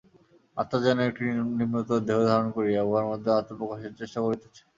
[0.57, 1.23] আত্মা যেন একটি
[1.57, 4.61] নিম্নতর দেহ ধারণ করিয়া উহার মাধ্যমে আত্মপ্রকাশের চেষ্টা করিতেছে।